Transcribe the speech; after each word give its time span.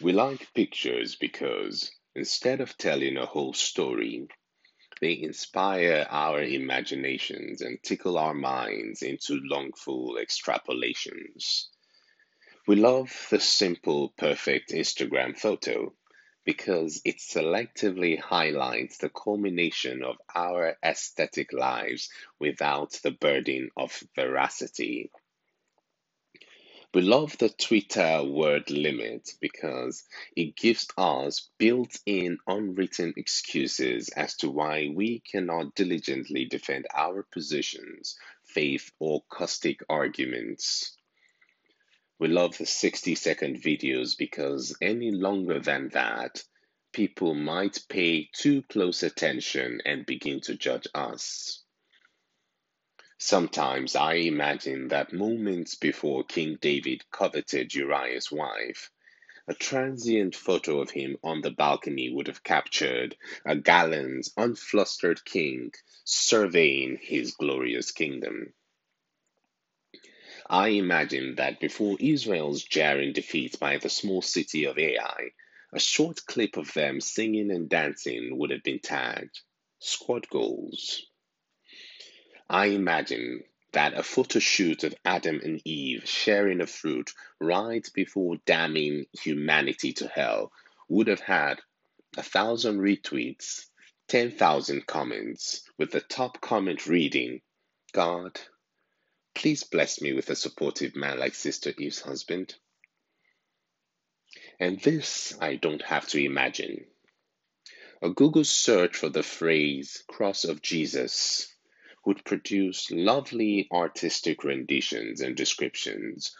We 0.00 0.12
like 0.12 0.52
pictures 0.54 1.16
because 1.16 1.90
instead 2.14 2.60
of 2.60 2.76
telling 2.76 3.16
a 3.16 3.26
whole 3.26 3.54
story, 3.54 4.28
they 5.00 5.18
inspire 5.20 6.06
our 6.10 6.42
imaginations 6.42 7.62
and 7.62 7.82
tickle 7.82 8.18
our 8.18 8.34
minds 8.34 9.02
into 9.02 9.40
longful 9.42 10.16
extrapolations. 10.16 11.68
We 12.66 12.76
love 12.76 13.26
the 13.30 13.40
simple, 13.40 14.10
perfect 14.18 14.70
Instagram 14.70 15.38
photo 15.38 15.94
because 16.44 17.00
it 17.04 17.16
selectively 17.18 18.20
highlights 18.20 18.98
the 18.98 19.10
culmination 19.10 20.04
of 20.04 20.16
our 20.34 20.78
aesthetic 20.84 21.52
lives 21.52 22.10
without 22.38 22.92
the 23.02 23.12
burden 23.12 23.70
of 23.76 24.02
veracity. 24.14 25.10
We 26.94 27.02
love 27.02 27.36
the 27.38 27.50
Twitter 27.50 28.24
word 28.24 28.70
limit 28.70 29.30
because 29.40 30.04
it 30.36 30.56
gives 30.56 30.88
us 30.96 31.50
built 31.58 31.98
in 32.06 32.38
unwritten 32.46 33.12
excuses 33.16 34.08
as 34.10 34.36
to 34.38 34.50
why 34.50 34.88
we 34.94 35.20
cannot 35.20 35.74
diligently 35.74 36.46
defend 36.46 36.86
our 36.94 37.22
positions, 37.32 38.16
faith, 38.44 38.90
or 38.98 39.22
caustic 39.28 39.80
arguments. 39.90 40.96
We 42.18 42.28
love 42.28 42.56
the 42.56 42.66
60 42.66 43.14
second 43.16 43.62
videos 43.62 44.16
because 44.16 44.74
any 44.80 45.10
longer 45.10 45.60
than 45.60 45.90
that, 45.90 46.42
people 46.92 47.34
might 47.34 47.78
pay 47.90 48.30
too 48.32 48.62
close 48.70 49.02
attention 49.02 49.82
and 49.84 50.06
begin 50.06 50.40
to 50.42 50.56
judge 50.56 50.86
us. 50.94 51.62
Sometimes 53.28 53.96
I 53.96 54.14
imagine 54.14 54.86
that 54.86 55.12
moments 55.12 55.74
before 55.74 56.22
King 56.22 56.58
David 56.60 57.10
coveted 57.10 57.74
Uriah's 57.74 58.30
wife, 58.30 58.92
a 59.48 59.54
transient 59.54 60.36
photo 60.36 60.78
of 60.78 60.90
him 60.90 61.18
on 61.24 61.40
the 61.40 61.50
balcony 61.50 62.08
would 62.08 62.28
have 62.28 62.44
captured 62.44 63.16
a 63.44 63.56
gallant, 63.56 64.28
unflustered 64.36 65.24
king 65.24 65.72
surveying 66.04 67.00
his 67.02 67.34
glorious 67.34 67.90
kingdom. 67.90 68.54
I 70.48 70.68
imagine 70.68 71.34
that 71.34 71.58
before 71.58 71.96
Israel's 71.98 72.62
jarring 72.62 73.12
defeat 73.12 73.58
by 73.58 73.78
the 73.78 73.90
small 73.90 74.22
city 74.22 74.66
of 74.66 74.78
Ai, 74.78 75.32
a 75.72 75.80
short 75.80 76.24
clip 76.26 76.56
of 76.56 76.72
them 76.74 77.00
singing 77.00 77.50
and 77.50 77.68
dancing 77.68 78.38
would 78.38 78.50
have 78.50 78.62
been 78.62 78.78
tagged 78.78 79.40
squad 79.80 80.28
goals. 80.28 81.04
I 82.56 82.68
imagine 82.68 83.44
that 83.72 83.98
a 83.98 84.02
photo 84.02 84.38
shoot 84.38 84.82
of 84.82 84.94
Adam 85.04 85.42
and 85.44 85.60
Eve 85.66 86.08
sharing 86.08 86.62
a 86.62 86.66
fruit 86.66 87.12
right 87.38 87.86
before 87.92 88.38
damning 88.46 89.04
humanity 89.12 89.92
to 89.92 90.08
hell 90.08 90.52
would 90.88 91.08
have 91.08 91.20
had 91.20 91.60
a 92.16 92.22
thousand 92.22 92.78
retweets, 92.78 93.66
10,000 94.08 94.86
comments, 94.86 95.68
with 95.76 95.90
the 95.90 96.00
top 96.00 96.40
comment 96.40 96.86
reading, 96.86 97.42
God, 97.92 98.40
please 99.34 99.62
bless 99.62 100.00
me 100.00 100.14
with 100.14 100.30
a 100.30 100.34
supportive 100.34 100.96
man 100.96 101.18
like 101.18 101.34
Sister 101.34 101.74
Eve's 101.76 102.00
husband. 102.00 102.54
And 104.58 104.80
this 104.80 105.36
I 105.42 105.56
don't 105.56 105.82
have 105.82 106.08
to 106.08 106.24
imagine. 106.24 106.86
A 108.00 108.08
Google 108.08 108.44
search 108.44 108.96
for 108.96 109.10
the 109.10 109.22
phrase 109.22 110.02
cross 110.08 110.46
of 110.46 110.62
Jesus 110.62 111.52
would 112.06 112.24
produce 112.24 112.90
lovely 112.90 113.68
artistic 113.70 114.44
renditions 114.44 115.20
and 115.20 115.36
descriptions 115.36 116.34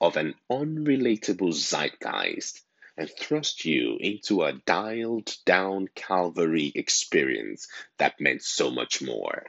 of 0.00 0.16
an 0.16 0.34
unrelatable 0.50 1.52
zeitgeist 1.52 2.62
and 2.96 3.10
thrust 3.18 3.64
you 3.64 3.96
into 4.00 4.42
a 4.42 4.52
dialed 4.66 5.32
down 5.46 5.88
Calvary 5.94 6.72
experience 6.74 7.68
that 7.98 8.20
meant 8.20 8.42
so 8.42 8.70
much 8.70 9.00
more. 9.00 9.46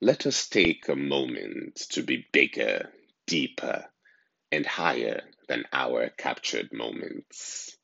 Let 0.00 0.26
us 0.26 0.48
take 0.48 0.88
a 0.88 0.96
moment 0.96 1.76
to 1.90 2.02
be 2.02 2.26
bigger, 2.32 2.92
deeper, 3.26 3.86
and 4.52 4.66
higher 4.66 5.22
than 5.48 5.64
our 5.72 6.10
captured 6.10 6.72
moments. 6.72 7.77